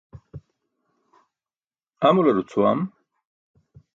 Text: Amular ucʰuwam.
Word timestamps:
Amular 2.07 2.35
ucʰuwam. 2.41 2.79